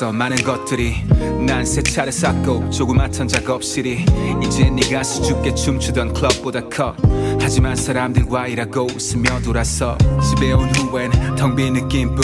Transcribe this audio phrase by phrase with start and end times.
[0.00, 0.12] 있어.
[0.12, 1.04] 많은 것들이
[1.46, 4.06] 난 새 차를 샀고 조그맣던 작업실이
[4.42, 6.96] 이제 네가 수줍게 춤추던 클럽보다 커
[7.40, 12.22] 하지만 사람들과 일하고 스며돌아서 집에 온 후엔 텅 빈 느낌뿐.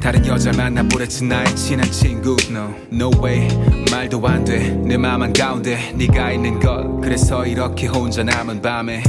[0.00, 2.36] 다른 여자 만나보랬지 나의 친한 친구.
[2.50, 3.48] No, no way.
[3.90, 7.00] 말도 안돼내 마음 한 가운데 네가 있는 것.
[7.02, 9.02] 그래서 이렇게 혼자 남은 밤에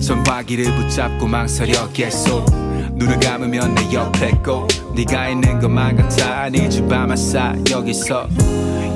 [0.00, 2.65] 전화기를 붙잡고 망설였겠소.
[2.96, 6.48] 눈을 감으면 내 옆에 꼭 네가 있는 것만 같아.
[6.48, 8.26] 네 주밤아싸 여기서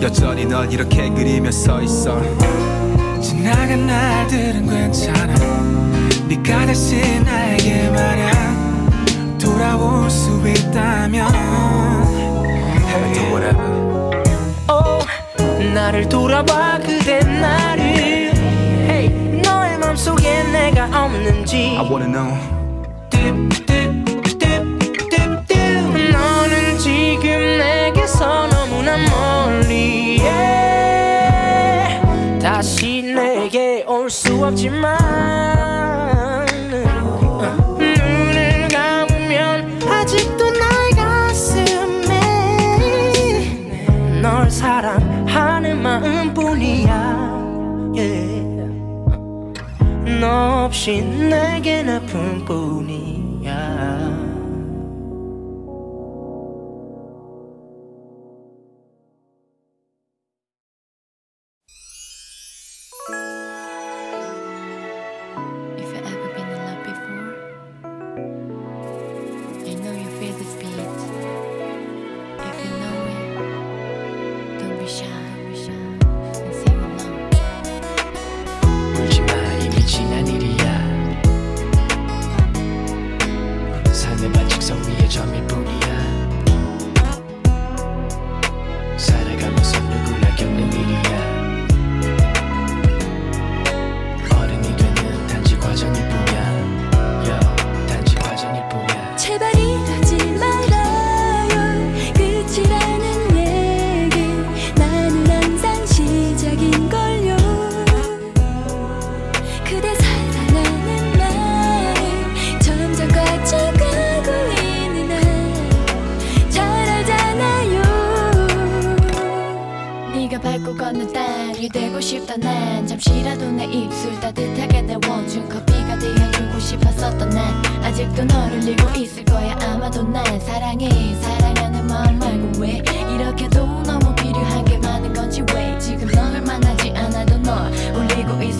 [0.00, 2.19] 여전히 넌 이렇게 그리며 서 있어.
[3.21, 5.35] 지나간 날들은 괜찮아.
[6.26, 11.30] 네가 다시 나에게 말야 돌아올 수 있다면.
[12.87, 13.80] Have to whatever.
[14.71, 15.04] Oh,
[15.75, 17.83] 나를 돌아봐 그대 나를.
[17.85, 21.76] Hey, 너의 맘속에 내가 없는지.
[21.76, 23.69] I wanna know.
[34.44, 34.97] 없지만
[37.78, 42.20] 눈을 감으면 아직도 나의 가슴에
[44.23, 46.90] 널 사랑하는 마음뿐이야
[47.94, 48.40] yeah.
[50.20, 53.09] 너 없이 내겐 아픔뿐이야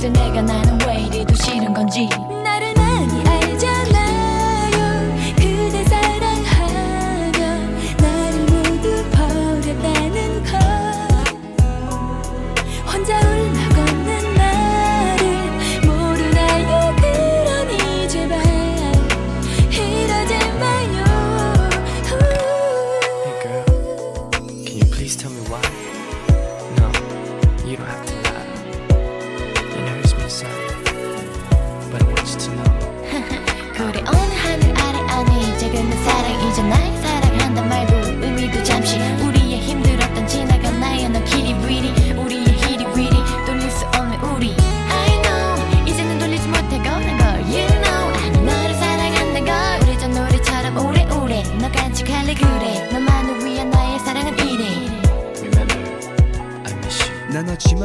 [0.01, 2.09] 글쎄 내가 나는 왜 이리도 싫은 건지.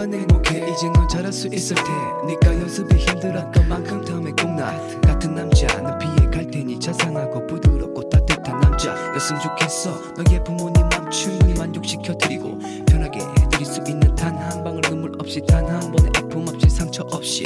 [0.05, 5.65] 넌 행복해 이젠 넌 잘할 수 있을 테니까 연습이 힘들었던 만큼 다음에 꼭나 같은 남자.
[5.81, 9.89] 는 피해갈 테니 자상하고 부드럽고 따뜻한 남자였으면 좋겠어.
[10.15, 15.91] 너의 부모님 남충분히 만족시켜드리고 편하게 해드릴 수 있는 단 한 방울 눈물 없이 단 한
[15.91, 17.43] 번의 아픔 없이 상처 없이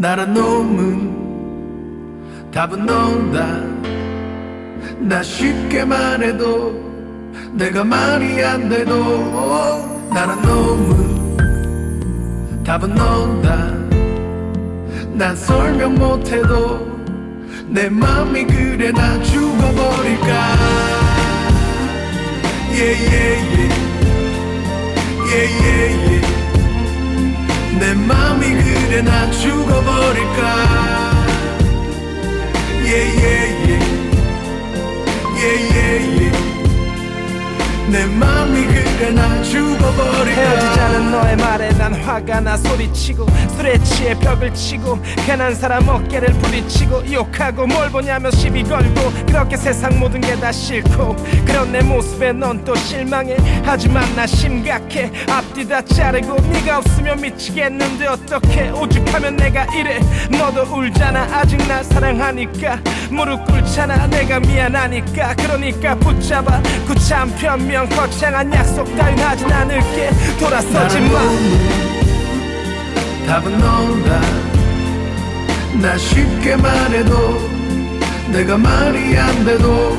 [0.00, 1.20] 나란 놈은
[2.50, 3.60] 답은 너다.
[4.98, 6.72] 나 쉽게만 해도
[7.52, 11.36] 내가 말이 안 돼도 나란 놈은
[12.64, 13.74] 답은 너다.
[15.12, 16.88] 난 설명 못해도
[17.68, 20.56] 내 맘이 그래 나 죽어버릴까?
[22.72, 23.68] 예예예
[25.30, 26.09] 예예예
[27.80, 31.10] 내 맘이 그래 나 죽어버릴까?
[32.84, 33.80] 예예예
[35.38, 36.32] 예예예
[37.88, 40.40] 내 맘이 그래 나 죽어버릴까?
[40.40, 47.10] 헤어지자는 너의 말에 난 화가 나 소리치고 술에 취해 벽을 치고 괜한 사람 어깨를 부딪히고
[47.12, 52.64] 욕하고 뭘 보냐며 시비 걸고 그렇게 세상 모든 게 다 싫고 그런 내 모습에 넌
[52.64, 53.36] 또 실망해.
[53.62, 55.10] 하지만 나 심각해.
[55.28, 58.70] 앞뒤 다 자르고 네가 없으면 미치겠는데 어떡해.
[58.70, 60.00] 오죽하면 내가 이래.
[60.30, 61.28] 너도 울잖아.
[61.32, 62.78] 아직 날 사랑하니까.
[63.10, 64.06] 무릎 꿇잖아.
[64.06, 65.34] 내가 미안하니까.
[65.34, 66.62] 그러니까 붙잡아.
[66.86, 70.10] 구차한 변명 거창한 약속 따윈 하진 않을게.
[70.38, 71.20] 돌아서지 마.
[73.26, 74.20] 답은 너다
[75.80, 77.38] 나 쉽게 말해도
[78.32, 79.94] 내가 말이 안 돼도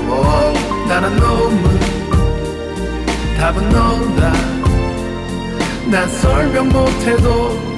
[0.89, 1.79] 나란 놈은
[3.37, 4.33] 답은 너다
[5.85, 7.70] 난 설명 못해도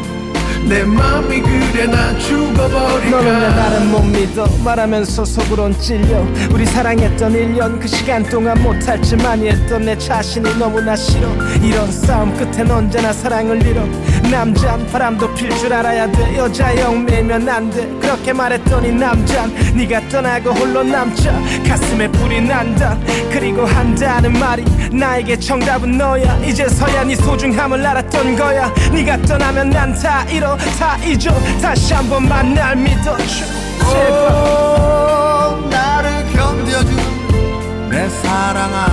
[0.68, 3.10] 내 맘이 그래 나 죽어버릴까?
[3.10, 4.48] 너는 왜 나를 못 믿어.
[4.64, 6.26] 말하면서 속으론 찔려.
[6.52, 11.28] 우리 사랑했던 1년 그 시간 동안 못할 줄 많이 했던 내 자신이 너무나 싫어.
[11.62, 13.84] 이런 싸움 끝엔 언제나 사랑을 잃어.
[14.32, 16.38] 남잔 바람도 필 줄 알아야 돼.
[16.38, 18.00] 여자 영 밀면 안돼.
[18.02, 21.34] 그렇게 말했더니 남잔 네가 떠나고 홀로 남자.
[21.68, 22.98] 가슴에 불이 난다.
[23.32, 26.38] 그리고 한다는 말이 나에게 정답은 너야.
[26.38, 28.72] 이제서야 네 소중함을 알았던 거야.
[28.92, 31.32] 네가 떠나면 난 다 잃어 다 잊어.
[31.62, 33.46] 다시 한 번 만 날 믿어줘
[33.90, 38.88] 제발 나를 견뎌준 내 사랑아.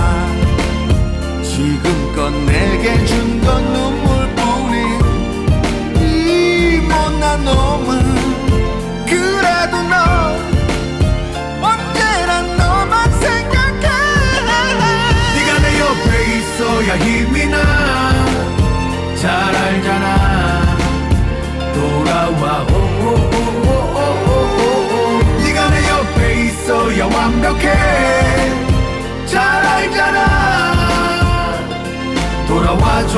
[1.43, 5.01] 지금껏 내게 준 건 눈물뿐인
[5.97, 7.89] 이 못난 놈은
[9.05, 9.95] 그래도 너
[16.81, 20.77] 있어야 힘이 나잘 알잖아.
[21.73, 22.63] 돌아와.
[22.63, 23.99] 오오오오오오오.
[25.43, 27.65] 네가 내 옆에 있어야 완벽해.
[29.27, 30.60] 잘 알잖아
[32.51, 33.17] 돌아와줘.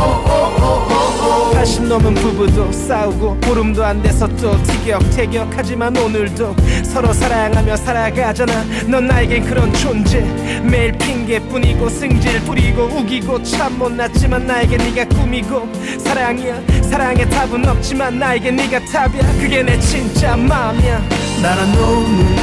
[0.00, 8.64] 오오오오오오 80 넘은 부부도 싸우고 보름도 안 돼서 또 티격태격 하지만 오늘도 서로 사랑하며 살아가잖아.
[8.88, 10.20] 넌 나에겐 그런 존재.
[10.62, 16.62] 매일 핑계뿐이고 승질 부리고 우기고 참 못났지만 나에겐 네가 꿈이고 사랑이야.
[16.82, 19.22] 사랑에 답은 없지만 나에겐 네가 답이야.
[19.38, 21.02] 그게 내 진짜 마음이야.
[21.42, 22.36] 나란 놈은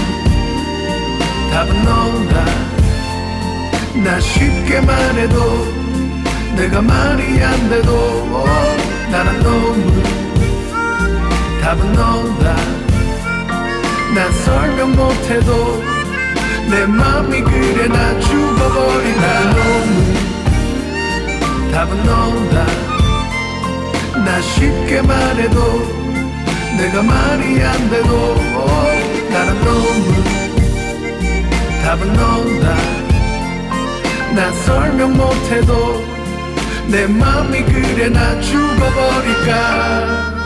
[1.51, 2.45] 답은 너다
[4.05, 5.78] 나 쉽게 말해도
[6.59, 8.45] 내가 말이 안 돼도 어,
[9.09, 10.03] 나란 놈은
[11.61, 12.53] 답은 너다.
[14.13, 15.81] 난 설명 못해도
[16.69, 20.13] 내 맘이 그래 나 죽어버린 나란 놈은
[21.71, 22.65] 답은 너다.
[24.25, 25.57] 나 쉽게 말해도
[26.77, 28.83] 내가 말이 안 돼도 어,
[29.31, 30.23] 나란 놈은
[31.85, 32.75] 답은 너다.
[34.35, 36.08] 난 설명 못해도
[36.89, 40.38] 내 맘이 그래 나 죽어버릴까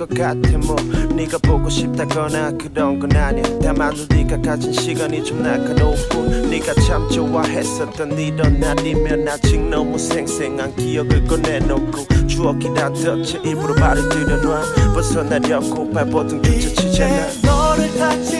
[0.00, 0.76] 것 같아 뭐.
[1.14, 3.42] 네가 보고 싶다거나 그런 건 아니야.
[3.62, 10.74] 다만 네가 가진 시간이 좀 날카로운 뿐 네가 참 좋아했었던 이런 날이면 아직 너무 생생한
[10.76, 14.62] 기억을 꺼내놓고 추억이란 덫에 일부러 발을 들여놔
[14.94, 17.26] 벗어나려고 발버둥 뒤쳐치잖아.
[17.26, 18.39] 이제 너를 다지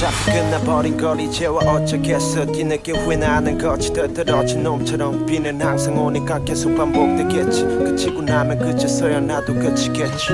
[0.00, 2.46] 자 끝나버린 걸 이제와 어쩌겠어.
[2.46, 7.64] 뒤늦게 후회나는 거지 떨어진 놈처럼 비는 항상 오니까 계속 반복되겠지.
[7.66, 10.28] 그치고 나면 그제서야 나도 그치겠지.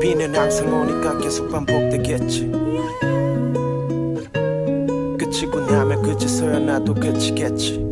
[0.00, 2.50] 비는 항상 오니까 계속 반복되겠지.
[5.16, 7.83] 그치고 나면 그제서야 나도 그치겠지.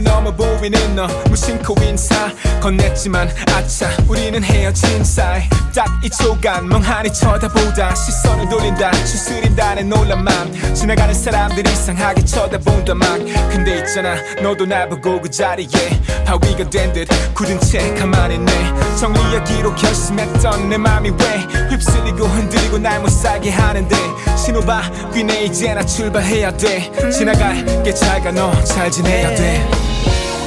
[0.00, 1.06] 너머 보이는 너.
[1.28, 2.30] 무심코 인사
[2.60, 5.42] 건넸지만 아차 우리는 헤어진 사이.
[5.74, 8.90] 딱이 초간 멍하니 쳐다보다 시선을 돌린다.
[9.04, 13.06] 추스린다 는 놀란 맘 지나가는 사람들 이상하게 쳐다본다 막.
[13.50, 15.68] 근데 있잖아 너도 나보고 그 자리에
[16.26, 18.52] 바위가 된 듯 굳은 채 가만히 있네.
[18.98, 23.96] 정리하기로 결심했던 내 맘이 왜 휩쓸리고 흔들리고 날 못 살게 하는데.
[24.36, 24.82] 신호봐
[25.14, 26.90] 귀네 이제 나 출발해야 돼.
[27.10, 29.68] 지나갈게 잘가 너 잘 지내야 돼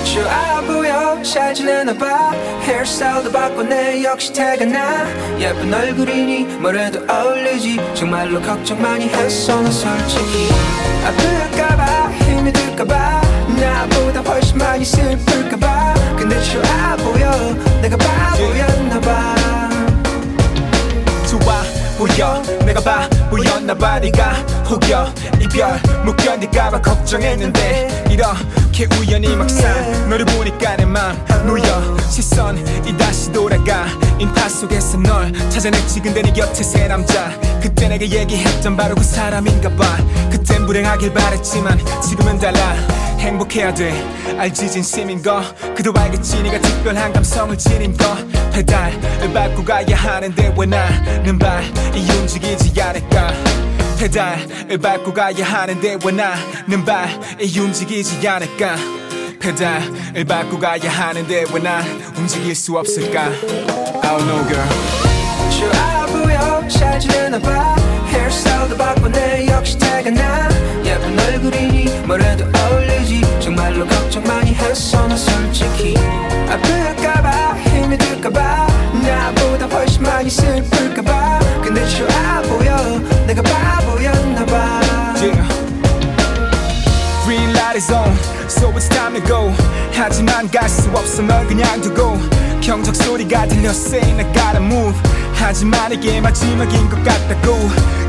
[0.03, 2.31] 좋아 보여 잘 지내나 봐.
[2.63, 4.03] 헤어스타일도 바꿨네.
[4.03, 5.05] 역시 태어나.
[5.39, 7.79] 예쁜 얼굴이니 뭐래도 어울리지.
[7.93, 10.49] 정말로 걱정 많이 했어 나 솔직히.
[11.05, 13.21] 아플까봐 힘이 들까봐.
[13.59, 15.93] 나보다 훨씬 많이 슬플까봐.
[16.17, 17.31] 근데 좋아 보여
[17.81, 19.35] 내가 바보였나 봐.
[21.27, 21.63] 좋아
[21.97, 22.41] 보여.
[22.65, 23.99] 내가 바보였나 봐.
[23.99, 24.33] 네가
[24.69, 26.81] 혹여 이별 못 견딜까봐.
[26.81, 28.17] 걱정했는데 이
[28.71, 29.69] 렇게 우연히 막상
[30.09, 32.63] 너를 보니까 내맘 놓여 시선이
[32.97, 33.85] 다시 돌아가
[34.17, 37.37] 인파 속에서 널 찾아냈지 근데 네 곁에 새 남자.
[37.61, 39.97] 그때 내가 얘기했던 바로 그 사람인가 봐.
[40.31, 42.73] 그땐 불행하길 바랬지만 지금은 달라.
[43.19, 43.91] 행복해야 돼.
[44.37, 45.43] 알지 진심인 거.
[45.75, 48.15] 그도 알겠지 네가 특별한 감성을 지닌 거.
[48.53, 53.33] 페달을 밟고 가야 하는데 왜 나는 발이 움직이지 않을까
[54.01, 58.75] 페달을 밟고 가야 하는데 왜 나는 발이 움직이지 않을까?
[59.39, 61.83] 페달을 밟고 가야 하는데 왜 난
[62.17, 63.25] 움직일 수 없을까?
[63.25, 64.67] I don't know girl.
[65.51, 67.75] 좋아 보여 잘 지내나 봐.
[68.07, 69.45] 헤어스타일도 바꿨네.
[69.49, 70.49] 역시 태어나.
[70.83, 73.21] 예쁜 얼굴이니 뭐래도 어울리지.
[73.39, 75.93] 정말로 걱정 많이 했어 나 솔직히.
[76.49, 78.67] 아플까봐 힘이 들까봐.
[79.03, 81.39] 나보다 훨씬 많이 슬플까봐.
[81.63, 82.40] 근데 좋아
[87.89, 88.15] On,
[88.47, 89.51] so it's time to go.
[89.93, 92.17] 하지만 갈 수 없어 널 그냥 두고
[92.61, 94.95] 경적 소리가 들려 saying I gotta move.
[95.33, 97.57] 하지만 이게 마지막인 것 같다고.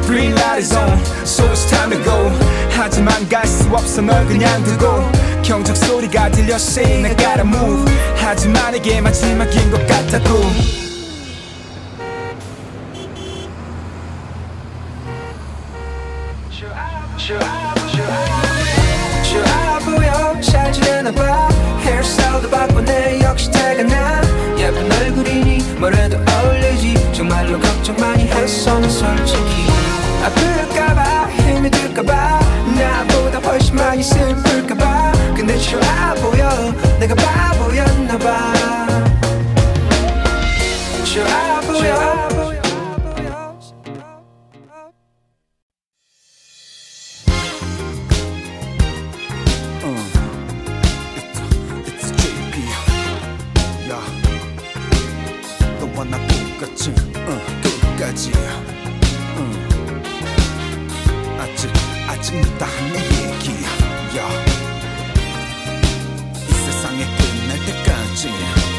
[0.07, 2.31] Green light is on, so it's time to go.
[2.71, 5.11] 하지만 갈 수 없어 널 그냥 두고
[5.43, 7.91] 경적 소리가 들려 saying I gotta move.
[8.17, 10.82] 하지만 이게 마지막인 것 같다고.
[28.53, 29.67] 했어 나 솔직히
[30.23, 32.41] 아플까봐 힘이 들까봐.
[32.77, 35.13] 나보다 훨씬 많이 슬플까봐.
[35.35, 36.51] 근데 좋아 보여
[37.01, 38.53] 내가 바보였나봐.
[41.05, 42.23] 좋아 보여
[57.29, 57.62] 응,
[58.03, 58.33] 끝까지
[59.37, 60.03] 응.
[61.39, 61.71] 아직
[62.09, 63.65] 아직 묻다 한내 얘기
[64.19, 64.29] 야.
[66.35, 68.72] 이 세상에 끝날 때까지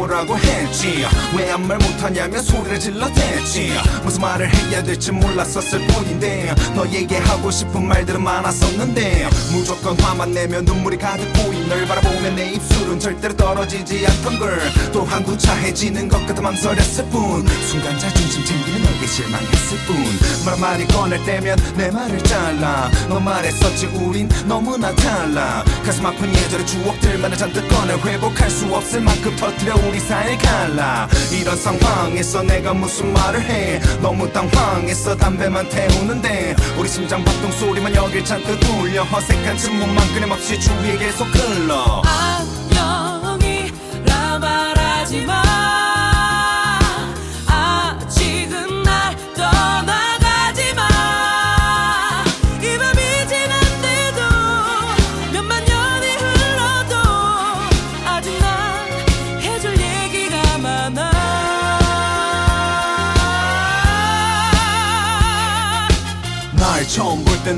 [0.00, 1.04] 해보라고 했지
[1.36, 3.72] 왜 아무 말 못하냐며 소리를 질러댔지
[4.02, 10.96] 무슨 말을 해야 될지 몰랐었을 뿐인데 너에게 하고 싶은 말들은 많았었는데 무조건 화만 내며 눈물이
[10.96, 17.46] 가득 고인 널 바라보면 내 입술은 절대로 떨어지지 않던 걸또 한구차해지는 것 같아 망설였을 뿐.
[17.68, 22.90] 순간 자존심 챙기는 내게 실망했을 뿐말 한마디 꺼낼 때면 내 말을 잘라.
[23.08, 25.64] 너 말했었지 우린 너무나 달라.
[25.84, 31.08] 가슴 아픈 예절의 추억들만을 잔뜩 꺼내 회복할 수 없을 만큼 터뜨려 우리 사이를 갈라.
[31.32, 33.80] 이런 상황에서 내가 무슨 말을 해?
[34.00, 36.54] 너무 당황해서 담배만 태우는데.
[36.78, 39.02] 우리 심장 박동 소리만 여길 잔뜩 울려.
[39.02, 42.02] 어색한 침묵만 끊임없이 주위에 계속 흘러.
[42.04, 42.59] 안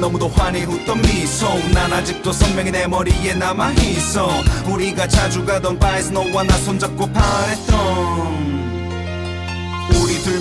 [0.03, 1.47] 너무도 환히 웃던 미소.
[1.73, 4.29] 난 아직도 선명히 내 머리에 남아있어.
[4.69, 8.52] 우리가 자주 가던 바에서 너와 나 손잡고 바랬던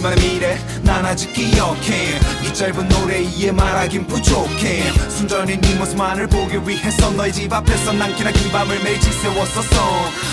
[0.02, 0.58] 둘만의 미래?
[0.82, 2.20] 난 아직 기억해.
[2.44, 4.92] 이 짧은 노래에 말하긴 부족해.
[5.10, 9.78] 순전히 네 모습만을 보기 위해서 너희 집 앞에서 난 기나긴 밤을 매일 지새웠었어.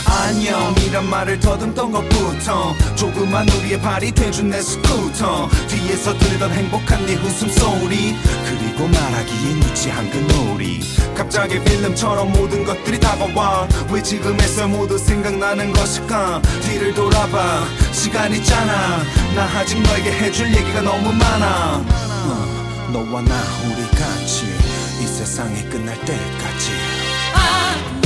[0.06, 5.48] 안녕이란 말을 더듬던 것부터 조그만 우리의 발이 돼준 내 스쿠터.
[5.68, 8.16] 뒤에서 들리던 행복한 네 웃음소리
[8.46, 10.80] 그리고 말하기엔 유치한 그 놀이.
[11.14, 13.68] 갑자기 필름처럼 모든 것들이 다가와.
[13.90, 16.40] 왜 지금에서 모두 생각나는 것일까?
[16.62, 17.64] 뒤를 돌아봐.
[17.92, 19.02] 시간 있잖아.
[19.34, 21.78] 나 아직 너에게 해줄 얘기가 너무 많아.
[21.78, 23.34] 어, 너와 나
[23.66, 24.46] 우리 같이
[25.02, 26.70] 이 세상이 끝날 때까지.
[27.34, 27.97] 안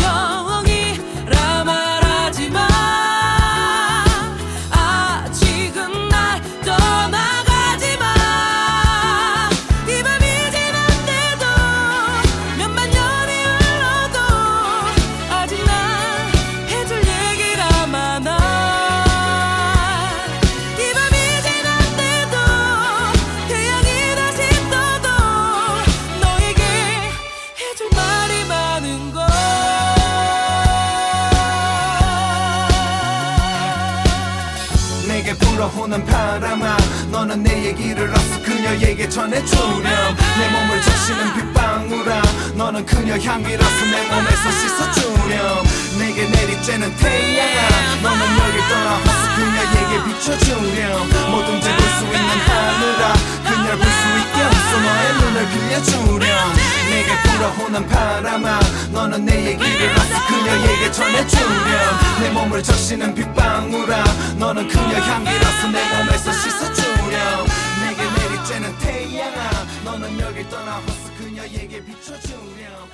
[35.72, 36.76] 불어오는 바람아.
[37.10, 39.82] 너는 내 얘기를 어서 그녀에게 전해주렴.
[39.82, 42.22] 내 몸을 적시는 빗방울아.
[42.54, 45.64] 너는 그녀 향기로서 내 몸에서 씻어주렴
[45.98, 48.02] 내게 내리쬐는 태양아.
[48.02, 49.00] 너는 여길 떠나
[49.36, 53.12] 그녀에게 비춰주렴 뭐든지 볼 수 있는 하늘아.
[53.44, 56.52] 그녀를 볼 수 있게 어서 너의 눈을 빌려주렴
[56.90, 58.60] 내게 불어오는 바람아.
[58.92, 64.04] 너는 내 얘기를 어서 그녀에게 전해주렴 내 몸을 적시는 빗방울아.
[64.38, 67.46] 너는 그녀 향기로서 내 몸에서 씻어주렴
[67.82, 69.50] 내게 내리쬐는 태양아.
[69.84, 72.90] 너는 여길 떠나 어서 그녀에게 비춰주렴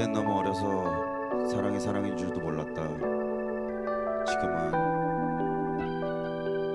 [0.00, 2.88] 그땐 너무 어려서 사랑이 사랑인 줄도 몰랐다.
[4.24, 4.72] 지금은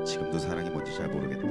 [0.06, 1.48] 지금도 사랑이 뭔지 잘 모르겠다.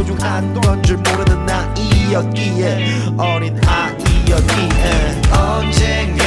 [0.00, 2.86] 소중한 건 줄 모르는 나이였기에
[3.18, 6.19] 어린 아이였기에 언젠가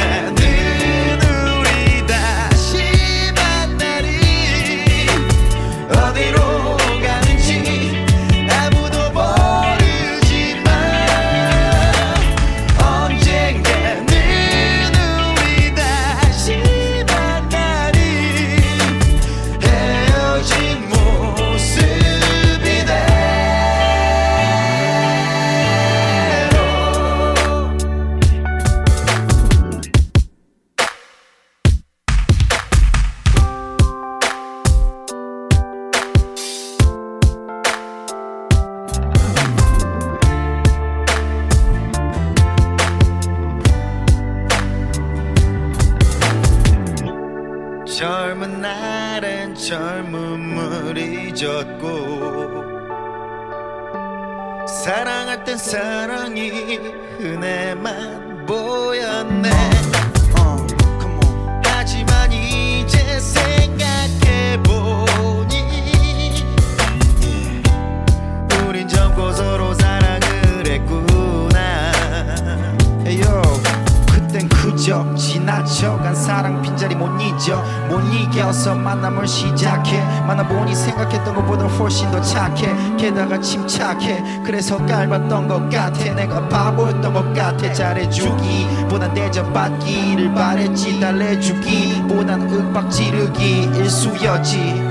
[87.74, 91.00] 잘해주기 보단 대접받기를 바랬지.
[91.00, 94.82] 달래주기 보단 윽박 지르기 일수였지.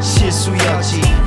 [0.00, 1.19] 실수였지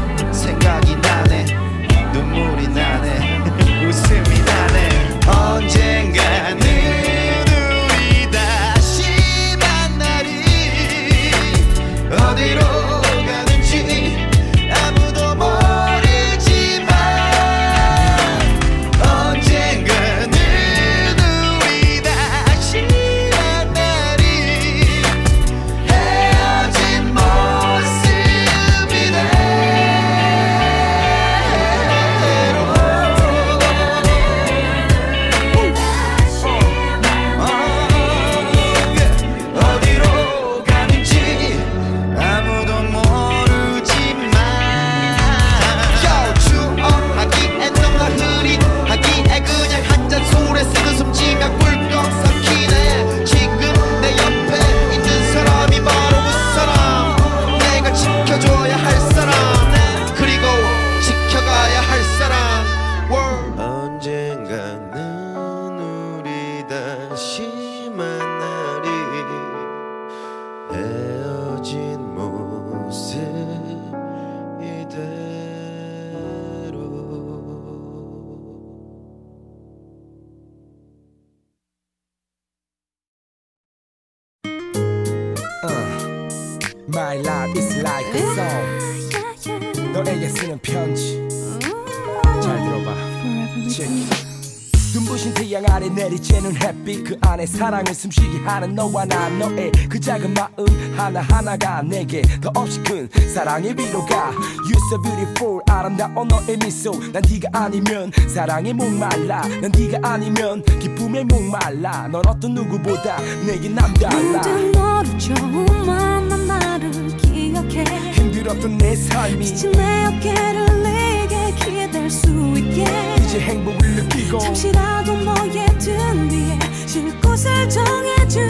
[97.73, 100.53] 사랑을 숨쉬게 하는 너와 나 너의 그 작은 마음
[100.95, 104.29] 하나하나가 내게 더 없이 큰 사랑의 위로가.
[104.29, 106.91] You so beautiful 아름다운 너의 미소.
[107.11, 109.41] 난 네가 아니면 사랑에 목말라.
[109.59, 112.09] 난 네가 아니면 기쁨에 목말라.
[112.09, 114.37] 넌 어떤 누구보다 내게 남달라.
[114.37, 117.83] 모든 너를 처음 만난 나를 기억해.
[118.11, 125.65] 힘들었던 내 삶이 지친 내 어깨를 내게 기댈 수 있게 이제 행복을 느끼고 잠시라도 너의
[125.79, 128.47] 등 위에 쉴 곳을 정해준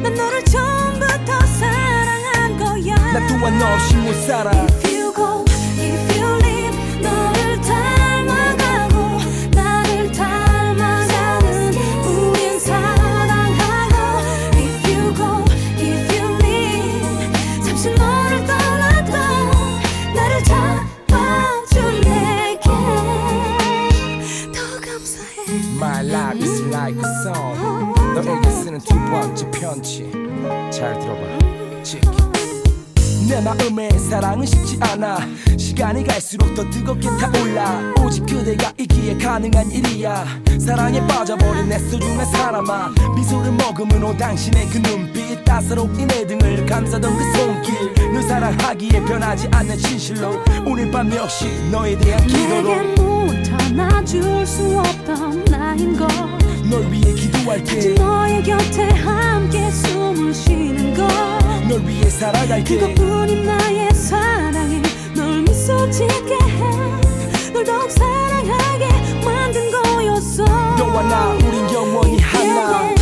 [0.00, 2.94] 난 너를 처음부터 사랑한 거야.
[2.94, 4.52] 나 또한 너 없이 못 살아
[28.88, 30.10] 두 번째 편지.
[30.70, 31.56] 잘 들어봐.
[31.82, 32.08] check.
[33.28, 35.18] 내 마음에 사랑은 쉽지 않아.
[35.58, 37.92] 시간이 갈수록 더 뜨겁게 타올라.
[38.04, 40.24] 오직 그대가 있기에 가능한 일이야.
[40.60, 42.92] 사랑에 빠져버린 내 소중한 사람아.
[43.16, 47.94] 미소를 머금은 당신의 그 눈빛 따사롭게 내 등을 감싸던 그 손길.
[48.12, 52.68] 늘 사랑하기에 변하지 않는 진실로 오늘 밤 역시 너에 대한 기도로.
[52.76, 56.35] 내게 무엇 하나 줄수 없던 나인 걸
[56.70, 57.94] 널 위해 기도할게.
[57.94, 62.78] 너의 곁에 함께 숨을 쉬는 걸널 위해 살아갈게.
[62.78, 64.82] 그것뿐인 나의 사랑이
[65.14, 68.88] 널 미소 짓게 해널 더욱 사랑하게
[69.24, 70.44] 만든 거였어.
[70.44, 72.95] 너와 나 우린 영원히 하나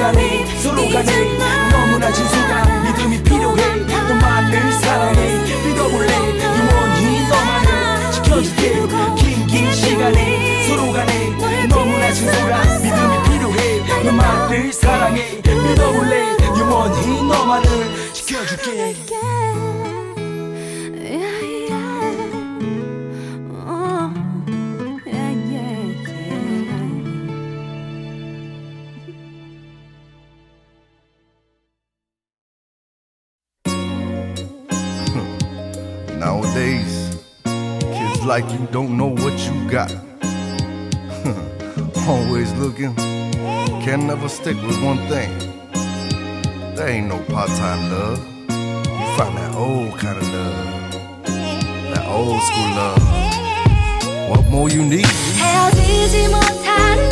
[0.00, 1.36] 시간에 서로 간에
[1.70, 3.76] 너무나 진솔한 믿음이 필요해.
[4.08, 6.12] 너만을 사랑해 믿어볼래?
[6.42, 8.86] 영원히 너만을 지켜줄게.
[9.18, 11.12] 긴 긴 시간에 서로 간에
[11.68, 14.02] 너무나 진솔한 믿음이 필요해.
[14.04, 16.36] 너만을 사랑해 믿어볼래?
[16.58, 18.96] 영원히 너만을 지켜줄게
[42.80, 45.30] mistaken, can never stick with one thing.
[46.74, 48.18] There ain't no part-time love.
[48.48, 51.24] You find that old kind of love,
[51.94, 54.30] that old school love.
[54.30, 55.06] What more you need?
[55.88, 57.10] Easy, more time,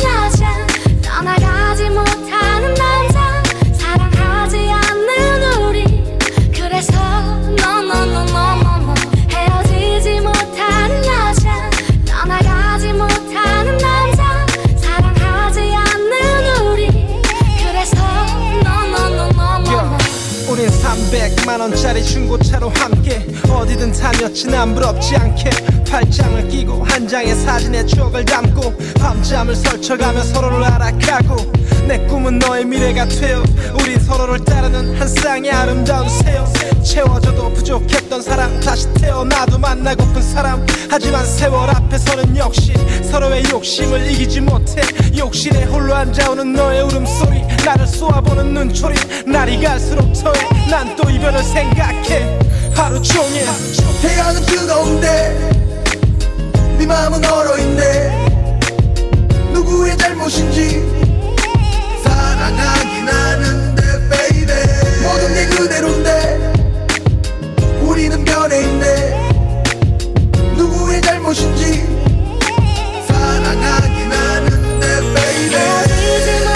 [24.79, 25.49] 부럽지 않게
[25.89, 31.51] 팔짱을 끼고 한 장의 사진에 추억을 담고 밤잠을 설쳐가며 서로를 알아가고
[31.85, 33.43] 내 꿈은 너의 미래가 되어
[33.81, 36.47] 우린 서로를 따르는 한 쌍의 아름다운 새요
[36.81, 40.65] 채워져도 부족했던 사람 다시 태어나도 만나고픈 사람.
[40.89, 42.73] 하지만 세월 앞에서는 역시
[43.11, 44.81] 서로의 욕심을 이기지 못해
[45.17, 47.41] 욕실에 홀로 앉아오는 너의 울음소리.
[47.65, 48.95] 나를 쏘아보는 눈초리.
[49.27, 52.38] 날이 갈수록 더해 난 또 이별을 생각해
[52.79, 53.45] 하루 종일
[54.01, 55.49] 태양은 뜨거운데
[56.77, 58.61] 네 마음은 얼어있네.
[59.51, 60.81] 누구의 잘못인지
[62.01, 64.55] 사랑하긴 하는데 baby.
[65.03, 66.53] 모든 게 그대로인데
[67.81, 69.29] 우리는 변해있네.
[70.55, 71.83] 누구의 잘못인지
[73.09, 75.55] 사랑하긴 하는데 baby.
[75.57, 76.48] 헤어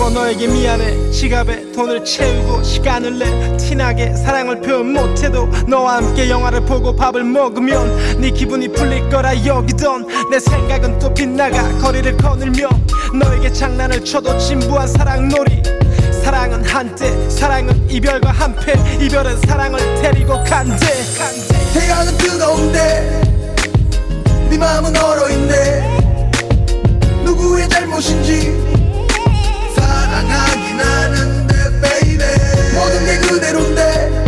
[0.00, 1.10] 바빠 너에게 미안해.
[1.10, 3.56] 지갑에 돈을 채우고 시간을 내.
[3.58, 10.30] 티나게 사랑을 표현 못해도 너와 함께 영화를 보고 밥을 먹으면 네 기분이 풀릴 거라 여기던
[10.30, 12.70] 내 생각은 또 빗나가 거리를 거닐며
[13.12, 15.62] 너에게 장난을 쳐도 진부한 사랑놀이.
[16.24, 19.04] 사랑은 한때 사랑은 이별과 한패.
[19.04, 20.86] 이별은 사랑을 데리고 간대.
[21.74, 23.20] 태양은 뜨거운데
[24.48, 26.00] 네 마음은 얼어있네.
[27.22, 28.69] 누구의 잘못인지
[30.20, 32.18] 사랑하긴 하는데 baby.
[32.74, 34.24] 모든 게 그대로인데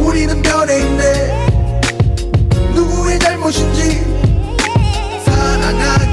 [0.00, 1.46] 우리는 변해 있네.
[2.74, 4.04] 누구의 잘못인지
[5.24, 6.05] 사랑하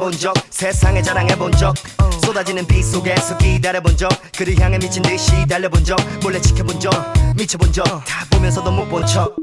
[0.00, 1.74] 붙들고 밤새 본적 세상에 자랑해본 적
[2.24, 6.90] 쏟아지는 비 속에서 기다려본 적 그를 향해 미친 듯이 달려본 적 몰래 지켜본 적
[7.36, 9.34] 미쳐본 적 다 보면서도 못 본 척.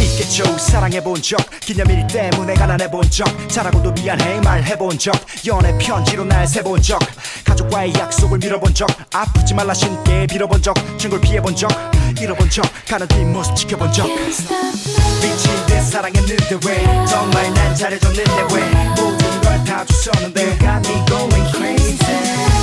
[0.00, 5.14] 있겠죠 사랑해본 적 기념일 때문에 가난해본 적 잘하고도 미안해 말해본 적
[5.46, 6.98] 연애 편지로 날 세본 적
[7.44, 11.70] 가족과의 약속을 밀어본 적 아프지 말라 신께 빌어본 적 친구를 피해본 적
[12.20, 14.06] 잃어본 적 가는 뒷모습 지켜본 적
[15.78, 18.64] 듯 사랑했는데 왜 정말 난 잘해줬는데 왜?
[19.00, 21.96] 모든 걸다 줬었는데 You got me going crazy.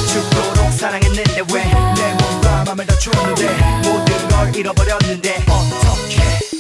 [0.08, 1.64] 죽도록 사랑했는데 왜?
[1.64, 3.48] 내 몸과 맘을 다 줬는데
[3.84, 6.55] 모든 걸 잃어버렸는데 어떻게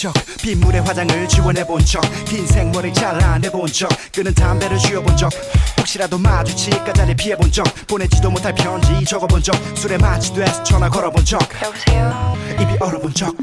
[0.00, 5.30] 적 빗물에 화장을 지원해본 적긴 생머리 잘라내본 적 끄는 담배를 쥐어본 적
[5.78, 11.38] 혹시라도 마주칠까 자리 피해본 적 보내지도 못할 편지 적어본 적 술에 마취돼서 전화 걸어본 적
[11.62, 12.34] 여보세요?
[12.58, 13.34] 입이 얼어본 적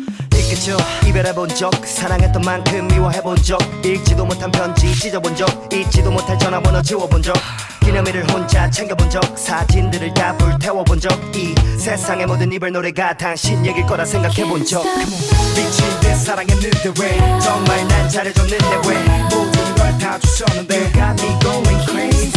[0.48, 6.82] 있겠죠 이별해본 적 사랑했던 만큼 미워해본 적 읽지도 못한 편지 찢어본 적 잊지도 못할 전화번호
[6.82, 7.34] 지워본 적
[7.82, 13.86] 기념일을 혼자 챙겨본 적 사진들을 다 불태워본 적 이 세상의 모든 이별 노래가 당신 얘길
[13.86, 14.84] 거라 생각해본 적.
[14.84, 17.18] 미친 듯 사랑했는데 왜?
[17.40, 19.04] 정말 난 잘해줬는데 왜?
[19.30, 20.18] 모든 걸다
[20.70, 22.32] You got me going crazy?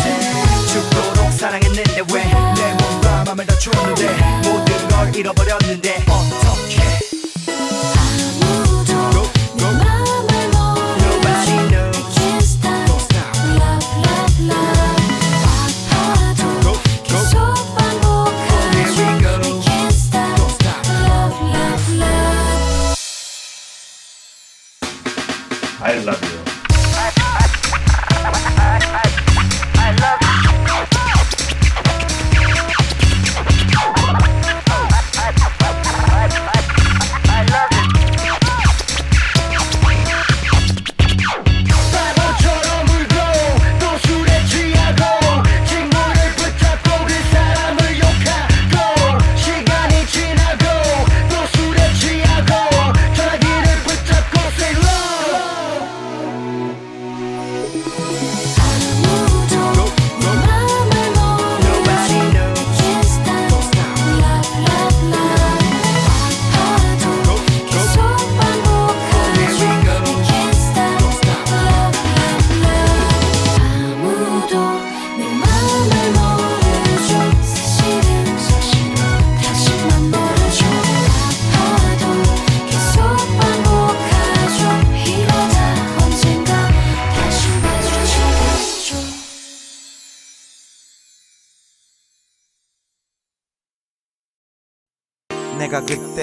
[0.69, 2.25] 죽도록 사랑했는데 왜?
[2.25, 4.09] 내 몸과 맘을 다 줬는데
[4.45, 6.80] 모든 걸 잃어버렸는데 어떻게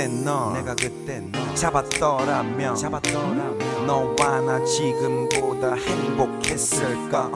[0.08, 7.30] 그때 너 내가 그때 너 잡았더라면 잡았더라면 너와 나 지금보다 행복했을까?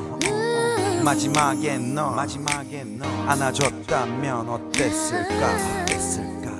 [1.03, 5.83] 마지막에 너 마지막에 너 안아줬다면 어땠을까?
[5.83, 6.51] 어땠을까?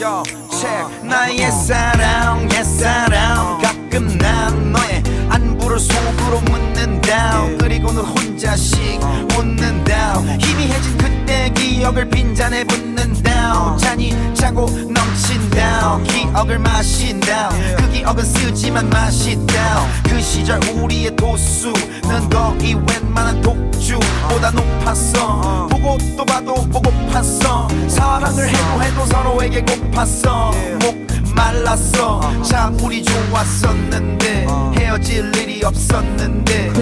[0.00, 1.08] Yo, check.
[1.08, 3.60] 나의 사랑 옛사랑.
[3.62, 9.00] 가끔 난 너의 안부를 속으로 묻는다 그리고는 혼자씩
[9.38, 13.21] 웃는다 희미해진 그때 기억을 빈잔에 붓는다
[13.76, 23.40] 잔이 차고 넘친다 기억을 마신다 그 기억은 쓰지만 맛있다 그 시절 우리의 도수는 거의 웬만한
[23.42, 25.66] 독주보다 높았어.
[25.68, 27.90] 보고 또 봐도 보고팠어.
[27.90, 30.52] 사랑을 해도 해도 서로에게 고팠어.
[30.80, 32.20] 목 말랐어.
[32.42, 36.72] 참 우리 좋았었는데 헤어질 일이 없었는데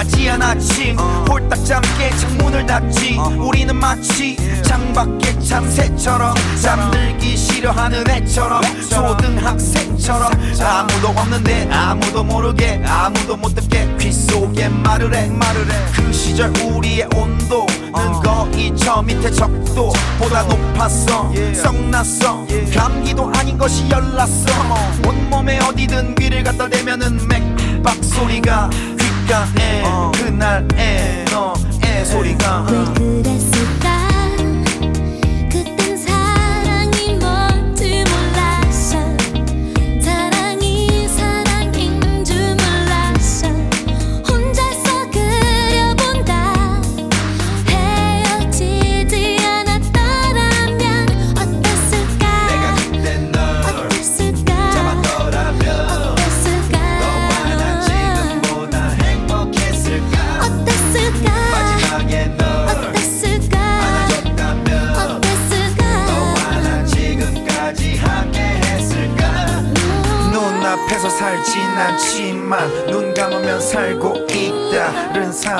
[0.00, 0.98] 맞이한 아침
[1.28, 3.18] 홀딱 잠게 창문을 닫지.
[3.38, 13.94] 우리는 마치 창밖의 참새처럼 잠들기 싫어하는 애처럼 초등학생처럼 아무도 없는데 아무도 모르게 아무도 못 듣게
[14.00, 15.30] 귀 속에 말을 해.
[15.94, 21.30] 그 시절 우리의 온도는 거의 저 밑에 적도보다 높았어.
[21.54, 22.46] 썩났어.
[22.74, 24.46] 감기도 아닌 것이 열났어.
[25.06, 28.70] 온몸에 어디든 귀를 갖다 대면은 맥박 소리가
[29.30, 29.82] 귓가에.
[30.12, 32.66] 그날의 너의 소리가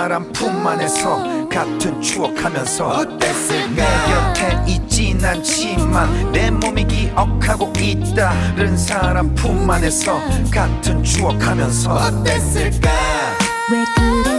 [0.01, 8.79] 사람 품 안에서 같은 추억하면서 어땠을까 내 곁에 있진 않지만 내 몸이 기억하고 있다 른
[8.79, 10.19] 사람 품 안에서
[10.51, 12.91] 같은 추억하면서 어땠을까?
[13.71, 14.30] 왜 그랬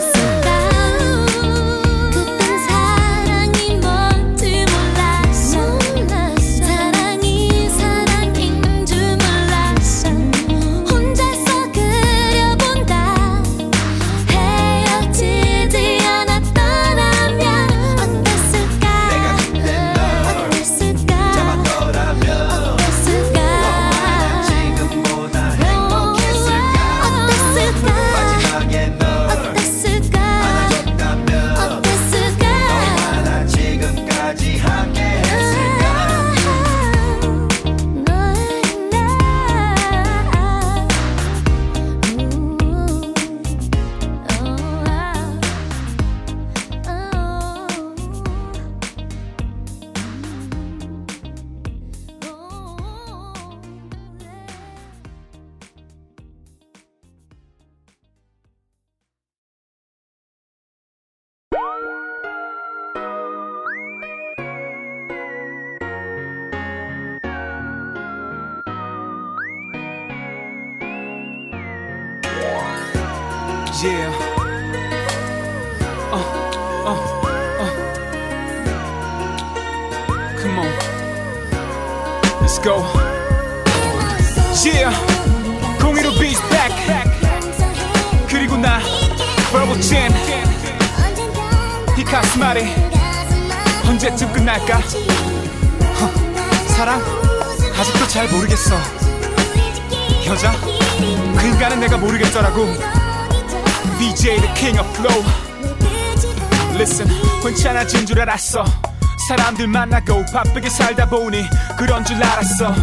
[109.62, 111.44] 사람들 만나고 바쁘게 살다 보니
[111.78, 112.74] 그런 줄 알았어.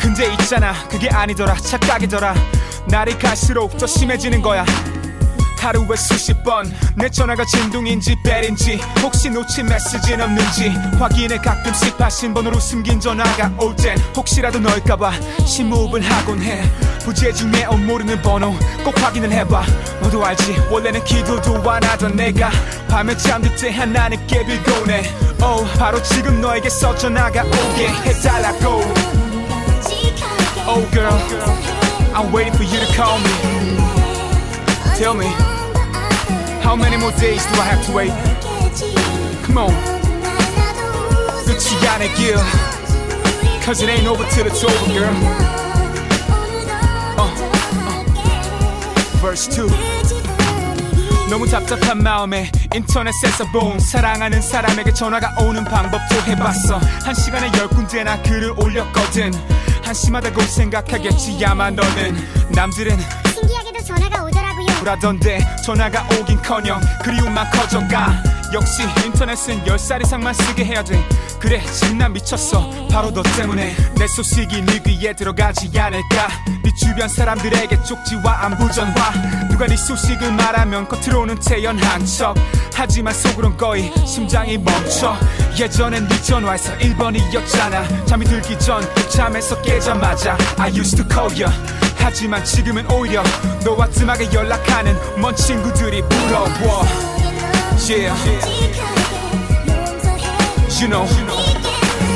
[0.00, 2.34] 근데 있잖아, 그게 아니더라, 착각이더라.
[2.88, 4.64] 날이 갈수록 더 심해지는 거야.
[5.64, 13.00] 하루에 수십 번 내 전화가 진동인지 벨인지 혹시 놓친 메시지는 없는지 확인해 가끔씩 발신번호로 숨긴
[13.00, 15.12] 전화가 올 땐 혹시라도 넣을까봐
[15.46, 16.62] 심호흡을 하곤 해.
[17.04, 18.54] 부재중에 어 모르는 번호
[18.84, 19.64] 꼭 확인을 해봐.
[20.02, 20.54] 너도 알지?
[20.70, 22.50] 원래는 기도도 안 하던 내가
[22.88, 25.02] 밤에 잠들 때 하나는 깨 빌곤 해
[25.42, 27.88] oh, 바로 지금 너에게 서 전화가 오게.
[27.88, 28.82] 해달라고.
[30.66, 31.18] Oh girl
[32.14, 33.30] I'm waiting for you to call me.
[34.96, 35.53] Tell me
[36.64, 38.12] How many more days do I have to wait?
[39.44, 39.74] Come on.
[41.44, 42.36] 끝이 아내 길.
[43.62, 45.14] Cause it ain't over till it's over girl
[47.18, 47.30] uh, uh.
[49.20, 49.68] Verse 2
[51.30, 56.78] 너무 답답한 마음에 인터넷에서 본 사랑하는 사람에게 전화가 오는 방법도 해봤어.
[57.02, 59.32] 한 시간에 열 군데나 글을 올렸거든.
[59.82, 62.16] 한심하다고 생각하겠지 아마 너는.
[62.50, 62.96] 남들은
[64.84, 68.22] 불하던데 전화가 오긴커녕 그리움만 커져가.
[68.52, 71.02] 역시 인터넷은 10살 이상만 쓰게 해야 돼.
[71.40, 72.70] 그래 지금 난 미쳤어.
[72.90, 76.28] 바로 너 때문에 내 소식이 네 귀에 들어가지 않을까.
[76.62, 78.92] 네 주변 사람들에게 쪽지와 안부 전화.
[79.48, 82.34] 누가 네 소식을 말하면 겉으로는 태연한 척.
[82.74, 85.16] 하지만 속으론 거의 심장이 멈춰.
[85.58, 88.06] 예전엔 네 전화에서 1번이었잖아.
[88.06, 91.50] 잠이 들기 전 잠에서 깨자마자 I used to call you
[92.04, 93.22] 하지만 지금은 오히려
[93.64, 96.84] 너와 뜸하게 연락하는 먼 친구들이 부러워
[97.88, 98.14] Yeah.
[100.78, 101.06] You know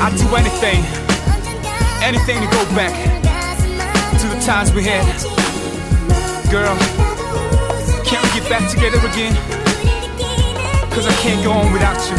[0.02, 0.84] I'd do anything
[2.02, 2.92] Anything to go back
[4.20, 5.06] To the times we had.
[6.50, 6.76] Girl
[8.04, 9.34] Can we get back together again?
[10.92, 12.16] Cause I can't go on without you.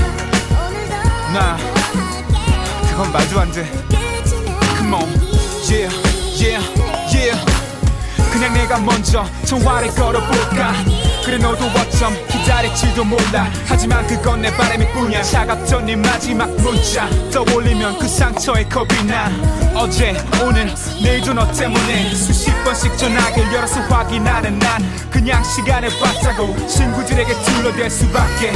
[1.33, 1.57] Nah.
[2.89, 3.63] 그건 말도 안돼.
[4.77, 5.07] Come on.
[5.69, 6.08] Yeah.
[8.39, 10.73] 그냥 내가 먼저 전화를 걸어볼까?
[11.25, 13.51] 그래 너도 어쩜 기다릴지도 몰라.
[13.67, 15.21] 하지만 그건 내 바람일 뿐이야.
[15.23, 19.29] 차갑던 네 마지막 문자 떠올리면 그 상처에 겁이 나.
[19.75, 20.73] 어제 오늘
[21.03, 28.53] 내일도 너 때문에 수십 번씩 전화기를 열어서 확인하는 난 그냥 시간을 바다고 친구들에게 둘러댈 수밖에.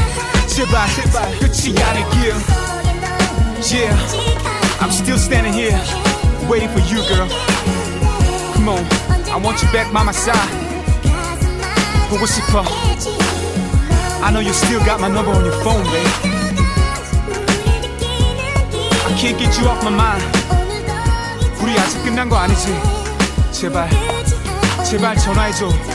[0.47, 2.35] 제발, 제발 끝이 아니길
[3.59, 3.93] Yeah
[4.79, 5.77] I'm still standing here
[6.49, 7.27] waiting for you girl.
[8.53, 9.22] Come on.
[9.33, 10.37] I want you back by my side
[12.07, 12.63] 보고 싶어
[14.21, 16.07] I know you still got my number on your phone babe
[19.07, 20.23] I can't get you off my mind
[21.63, 22.79] 우리 아직 끝난 거 아니지
[23.51, 23.89] 제발
[24.85, 25.92] 제발 전화해줘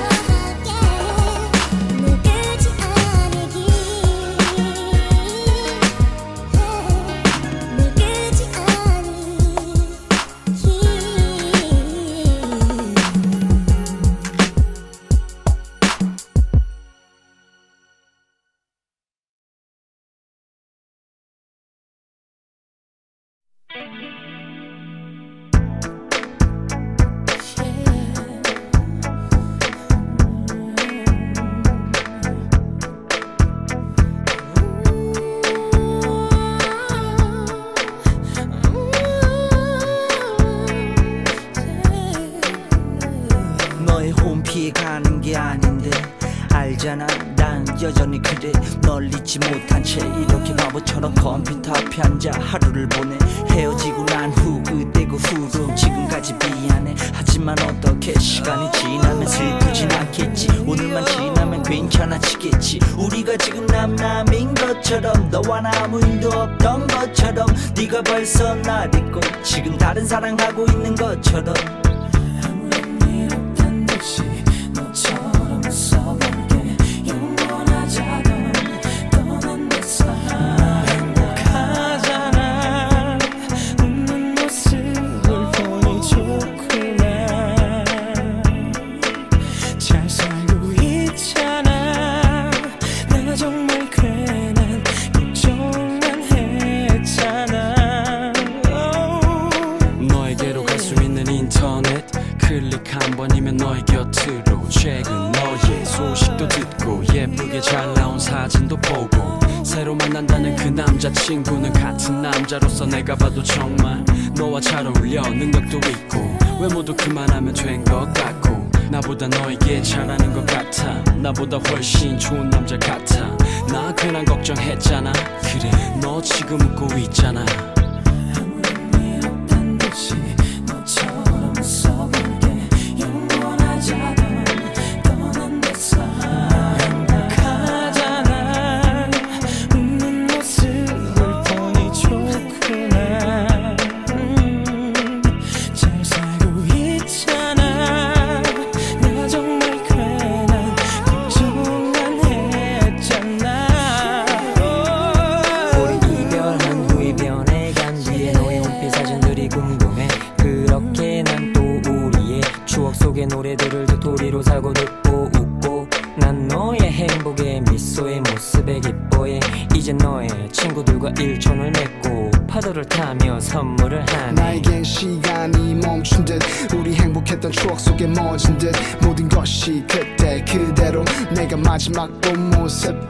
[181.99, 183.08] black bomb or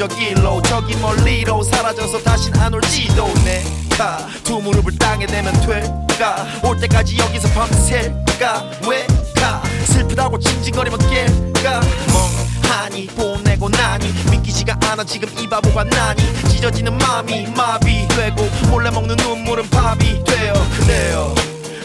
[0.00, 4.26] 저 길로 저기 멀리로 사라져서 다신 안 올지도 내가.
[4.42, 6.46] 두 무릎을 땅에 대면 될까?
[6.64, 8.64] 올 때까지 여기서 밤샐까?
[8.88, 9.62] 왜가?
[9.84, 11.82] 슬프다고 징징거리면 깰까?
[12.62, 19.68] 멍하니 보내고 나니 믿기지가 않아 지금 이 바보가 나니 찢어지는 마음이 마비되고 몰래 먹는 눈물은
[19.68, 21.34] 밥이 되어 그래요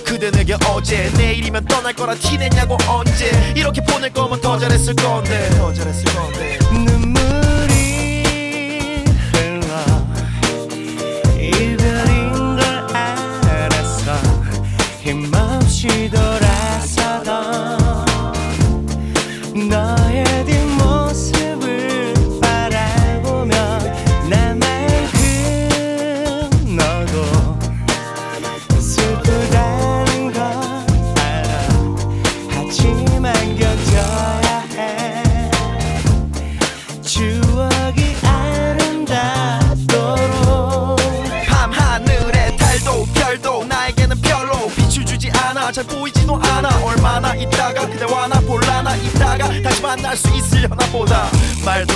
[0.05, 3.29] 그대 내게 어제 내일이면 떠날 거라 티내냐고 언제?
[3.57, 6.54] 이렇게 보낼 거면 더 잘했을 건데 더 잘했을 건데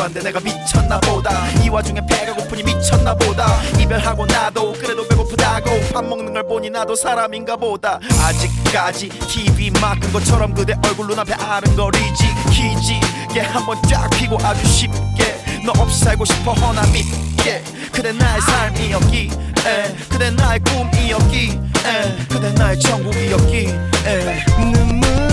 [0.07, 1.47] 돼 내가 미쳤나 보다.
[1.61, 3.61] 이 와중에 배가 고프니 미쳤나 보다.
[3.77, 5.69] 이별하고 나도 그래도 배고프다고.
[5.93, 7.99] 밥 먹는 걸 보니 나도 사람인가 보다.
[8.21, 12.25] 아직까지 TV 막은 것처럼 그대 얼굴 눈앞에 아른거리지.
[12.49, 17.61] 기지개 한번 쫙 피고 아주 쉽게 너 없이 살고 싶어 허나 믿게.
[17.91, 19.29] 그대 나의 삶이었기
[19.65, 19.95] 에.
[20.09, 22.25] 그대 나의 꿈이었기 에.
[22.29, 23.67] 그대 나의 천국이었기
[24.05, 24.45] 에.
[24.57, 25.28] 눈물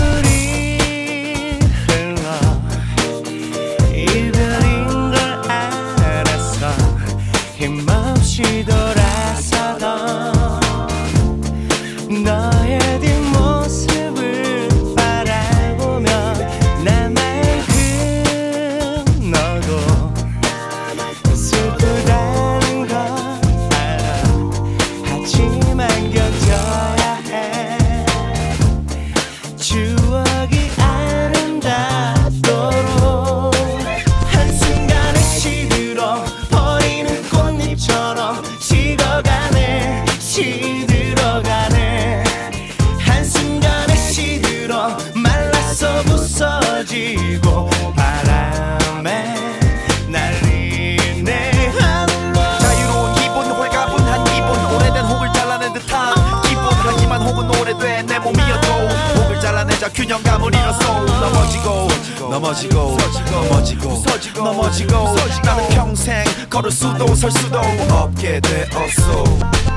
[62.37, 62.97] 넘어지고
[63.31, 64.43] 넘어지고 넘어지고.
[64.43, 64.93] 넘어지고
[65.43, 67.59] 나는 평생 걸을 수도 설 수도
[67.89, 69.76] 없게 되었어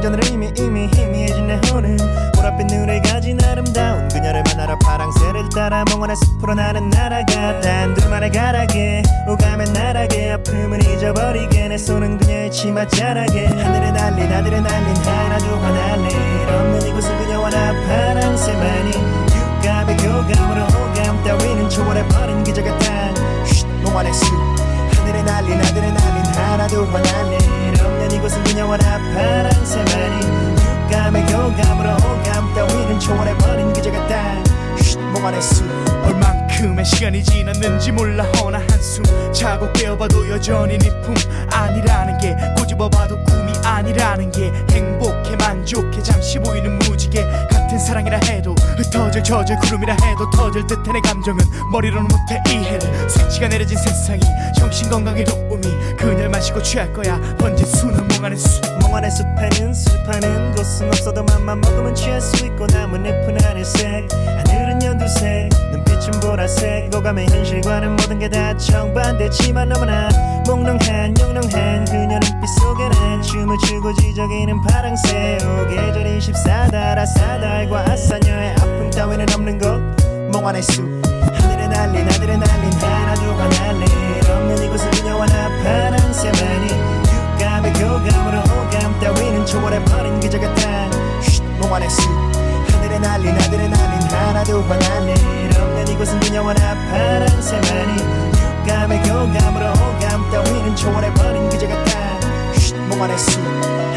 [0.00, 1.98] 정전을 이미 이미 희미해진 내 혼은
[2.32, 9.02] 보랏빛 눈을 가진 아름다운 그녀를 만나러 파랑새를 따라 몽환의 숲으로 나는 날아가 단 둘만의 가락에
[9.28, 16.48] 오감의 나락에 아픔을 잊어버리게 내 손은 그녀의 치마 자락에 하늘에 날린 아드레날린 하나도 화낼 일
[16.48, 18.92] 없는 이곳은 그녀와 나 파랑새만이
[19.62, 23.12] 육감의 교감으로 오감 따위는 초월해버린 기적의 땅
[23.44, 24.34] 쉿 몽환의 숲
[24.96, 27.49] 하늘에 날린 아드레날린 하나도 화낼 일
[28.10, 30.26] 없는 이곳은 그녀와 나 파랑새만이
[30.90, 34.42] 육감의 교감으로 호감 따위는 초월해버린 기적 같아
[34.76, 35.64] 쉿 몽환의 숲
[36.04, 38.24] 얼만큼의 시간이 지났는지 몰라.
[38.24, 41.14] 허나 한숨 자고 깨어봐도 여전히 네품
[41.52, 46.02] 아니라는 게 꼬집어봐도 꿈이 아니라는 게 행복해 만족해.
[46.02, 51.38] 잠시 보이는 무지개 같은 사랑이라 해도 흩어질 젖을 구름이라 해도 터질 듯한 내 감정은
[51.70, 53.08] 머리로는 못해 이해를.
[53.08, 54.20] 스위치가 내려진 세상이
[54.58, 55.62] 정신건강에 도움이
[55.96, 57.18] 그녀를 마시고 취할 거야.
[57.38, 63.00] 번진 수는 몽환의 수 몽환의 숲에는 술파는 곳은 없어도 맘만 먹으면 취할 수 있고 남은
[63.06, 66.94] 잎은 하늘색 하늘은 연두색 눈빛은 보라색.
[66.94, 70.08] 오감의 현실과는 모든 게 다 정반대지만 너무나
[70.50, 78.90] 몽롱한 영롱한 그녀 눈빛 속에는 춤을 추고 지저귀는 파랑새 오 계절이 14달 아사달과 아사녀의 아픔
[78.90, 79.80] 따위는 없는 곳.
[80.32, 86.66] 몽환의 숲 하늘에 날린 아드레날린 하나도 화낼 일 없는 이곳은 그녀와 나 파랑새만이.
[87.38, 92.10] 육감의 교감으로 오감 따위는 초월해버린 기적의 땅 쉿 몽환의 숲
[92.72, 98.39] 하늘에 날린 아드레날린 하나도 화낼 일 없는 이곳은 그녀와 나 파랑새만이
[98.70, 102.20] 육감의 교감으로 오감 따위는 초월해버린 기적의 땅
[102.54, 103.40] 쉿 몽환의 몽환의 숲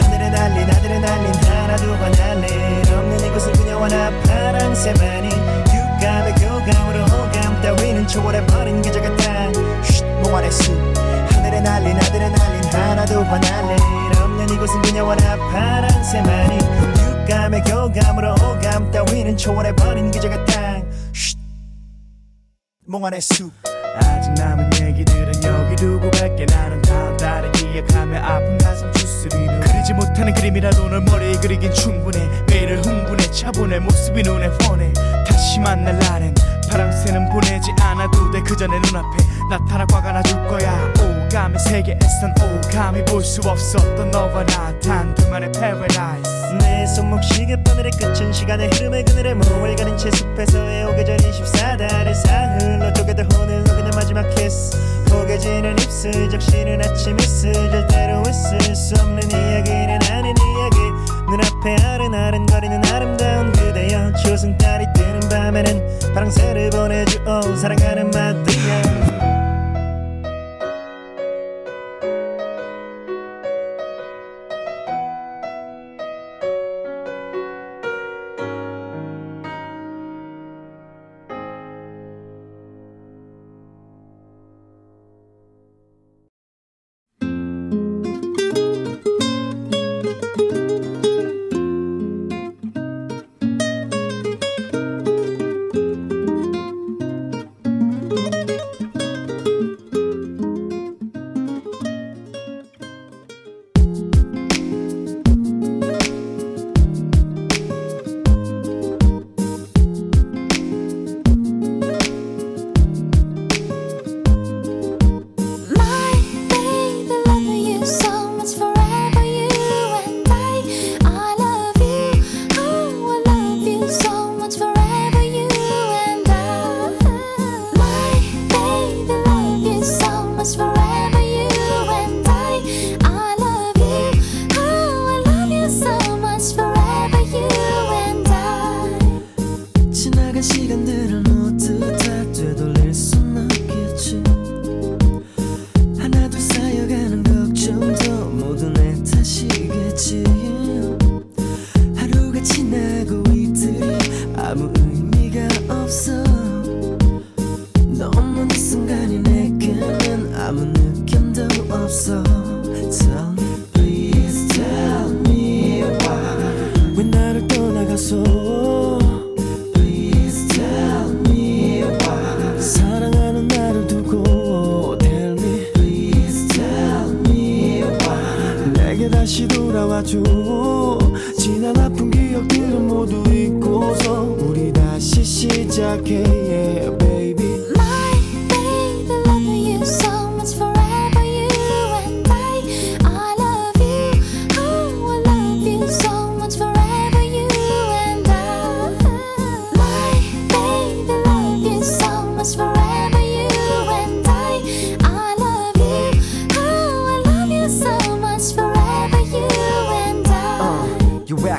[0.02, 5.30] 하늘에 날린 아드레날린 하나도 화낼 일 없는 이곳은 그녀와 나 파랑새만이.
[5.30, 9.52] 육감의 교감으로 오감 따위는 초월해버린 기적의 땅
[9.84, 10.74] 쉿 몽환의 숲
[11.34, 13.76] 하늘에 날린 아들에 날린 하나도 화날래.
[14.24, 16.58] 없는 이곳은 그녀와 나 파랑새만이.
[17.22, 20.82] 유감의 교감으로 호감 따위는 초월해버린 그저 같아
[21.14, 21.38] 쉿
[22.88, 23.54] 몽환의 숲
[23.96, 30.34] 아직 남은 얘기들은 여기 두고 갈게 나는 다음 달에 기억하며 아픈 가슴 주스리는 그리지 못하는
[30.34, 32.20] 그림이라도 널 머리에 그리긴 충분해.
[32.50, 34.94] 매일을 흥분해 차분해 모습이 눈에 훤해.
[35.28, 36.34] 다시 만날 날엔
[36.70, 39.18] 파랑새는 보내지 않아도 돼그 전에 눈앞에
[39.50, 40.94] 나타나 화가 나줄 거야.
[41.00, 46.58] 오감의 세계에선 오감이 볼 수 없었던 너와 나 단 둘만의 paradise.
[46.60, 52.94] 내 손목 시계 바늘의 끝은 시간의 흐름의 그늘에 몸을 가린 채 숲에서의 오계절 24달의 사흘로
[52.94, 53.83] 쪼개들 오늘 키스
[55.44, 57.52] 포개지는 입술 적시는 아침 이슬.
[57.54, 60.78] 절대로 있을 수 없는 이야기는 아닌 이야기.
[61.30, 64.14] 눈앞에 아른아른거리는 아름다운 그대여.
[64.24, 69.03] 초승달이 뜨는 밤에는 파랑새를 보내주오 사랑하는 마드야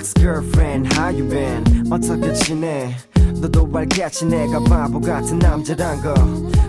[0.04, 0.20] I.
[0.20, 2.94] Your ex-girlfriend how you been 어떻게 지내
[3.40, 6.14] 너도 알겠지 내가 바보 같은 남자란 거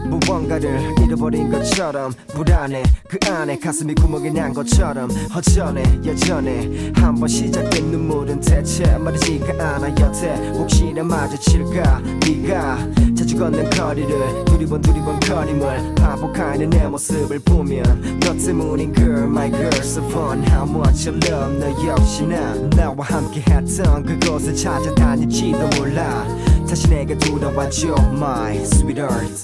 [0.10, 2.84] 무언가를 잃어버린 것처럼 불안해.
[3.07, 5.84] 그 안에 가슴이 구멍이 난 것처럼 허전해.
[6.03, 12.02] 예전에 한 번 시작된 눈물은 대체 마르지가 않아 여태 혹시나 마주칠까?
[12.26, 12.77] 네가
[13.15, 19.73] 자주 걷는 거리를 두리번 두리번 거림을 반복하는 내 모습을 보면 너 때문인 girl my girl
[19.77, 26.26] so fun how much I love 너 역시나 나와 함께 했던 그곳을 찾아다닐지도 몰라.
[26.68, 29.44] 다시 내게 돌아와줘 my sweetheart